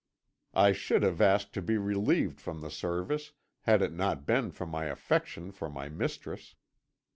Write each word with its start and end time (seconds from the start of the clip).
I 0.55 0.71
should 0.71 1.03
have 1.03 1.21
asked 1.21 1.53
to 1.53 1.61
be 1.61 1.77
relieved 1.77 2.41
from 2.41 2.61
the 2.61 2.71
service, 2.71 3.33
had 3.59 3.83
it 3.83 3.93
not 3.93 4.25
been 4.25 4.49
for 4.49 4.65
my 4.65 4.85
affection 4.85 5.51
for 5.51 5.69
my 5.69 5.89
mistress. 5.89 6.55